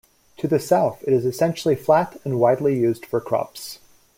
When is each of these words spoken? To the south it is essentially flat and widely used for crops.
To 0.37 0.47
the 0.47 0.59
south 0.59 1.03
it 1.03 1.13
is 1.13 1.27
essentially 1.27 1.75
flat 1.75 2.19
and 2.25 2.39
widely 2.39 2.75
used 2.75 3.05
for 3.05 3.21
crops. 3.21 3.77